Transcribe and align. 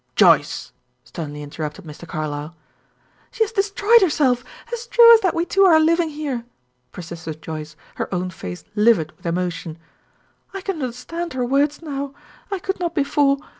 "Joyce!" 0.15 0.73
sternly 1.03 1.43
interrupted 1.43 1.85
Mr. 1.85 2.07
Carlyle. 2.07 2.55
"She 3.29 3.43
has 3.43 3.51
destroyed 3.51 4.01
herself, 4.01 4.43
as 4.73 4.87
true 4.87 5.13
as 5.13 5.19
that 5.19 5.35
we 5.35 5.45
two 5.45 5.61
are 5.63 5.79
living 5.79 6.09
here," 6.09 6.43
persisted 6.91 7.39
Joyce, 7.39 7.75
her 7.97 8.11
own 8.11 8.31
face 8.31 8.63
livid 8.73 9.15
with 9.15 9.27
emotion. 9.27 9.77
"I 10.55 10.61
can 10.61 10.81
understand 10.81 11.33
her 11.33 11.45
words 11.45 11.83
now; 11.83 12.15
I 12.49 12.57
could 12.57 12.79
not 12.79 12.95
before. 12.95 13.37